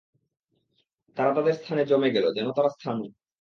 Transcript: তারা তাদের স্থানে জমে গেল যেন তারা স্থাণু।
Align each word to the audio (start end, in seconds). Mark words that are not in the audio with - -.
তারা 1.17 1.31
তাদের 1.33 1.53
স্থানে 1.53 1.83
জমে 1.85 2.09
গেল 2.15 2.25
যেন 2.37 2.47
তারা 2.51 2.69
স্থাণু। 2.69 3.05